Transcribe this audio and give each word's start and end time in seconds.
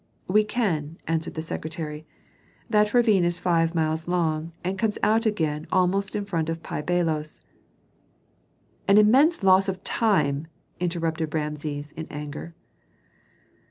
"We 0.27 0.43
can," 0.43 0.97
answered 1.07 1.35
the 1.35 1.43
secretary. 1.43 2.07
"That 2.67 2.91
ravine 2.91 3.23
is 3.23 3.37
five 3.37 3.75
miles 3.75 4.07
long, 4.07 4.51
and 4.63 4.79
comes 4.79 4.97
out 5.03 5.27
again 5.27 5.67
almost 5.71 6.15
in 6.15 6.25
front 6.25 6.49
of 6.49 6.63
Pi 6.63 6.81
Bailos." 6.81 7.43
"An 8.87 8.97
immense 8.97 9.43
loss 9.43 9.69
of 9.69 9.83
time!" 9.83 10.47
interrupted 10.79 11.35
Rameses, 11.35 11.91
in 11.91 12.07
anger. 12.09 12.55